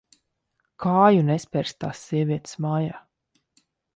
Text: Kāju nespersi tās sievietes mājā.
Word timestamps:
Kāju 0.85 1.19
nespersi 1.27 1.77
tās 1.85 2.01
sievietes 2.11 2.57
mājā. 2.67 2.99